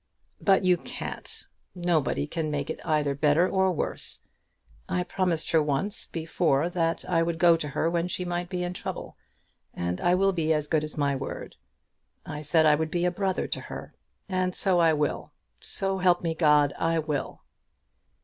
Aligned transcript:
"But 0.41 0.65
you 0.65 0.77
can't. 0.77 1.45
Nobody 1.75 2.25
can 2.25 2.49
make 2.49 2.71
it 2.71 2.79
either 2.83 3.13
better 3.13 3.47
or 3.47 3.71
worse. 3.71 4.23
I 4.89 5.03
promised 5.03 5.51
her 5.51 5.61
once 5.61 6.07
before 6.07 6.71
that 6.71 7.07
I 7.07 7.21
would 7.21 7.37
go 7.37 7.55
to 7.57 7.67
her 7.67 7.87
when 7.87 8.07
she 8.07 8.25
might 8.25 8.49
be 8.49 8.63
in 8.63 8.73
trouble, 8.73 9.15
and 9.75 10.01
I 10.01 10.15
will 10.15 10.31
be 10.33 10.53
as 10.53 10.67
good 10.67 10.83
as 10.83 10.97
my 10.97 11.15
word. 11.15 11.55
I 12.25 12.41
said 12.41 12.65
I 12.65 12.73
would 12.73 12.89
be 12.89 13.05
a 13.05 13.11
brother 13.11 13.45
to 13.49 13.61
her; 13.61 13.93
and 14.27 14.55
so 14.55 14.79
I 14.79 14.91
will. 14.91 15.33
So 15.59 15.99
help 15.99 16.23
me 16.23 16.33
God, 16.33 16.73
I 16.79 16.97
will!" 16.97 17.43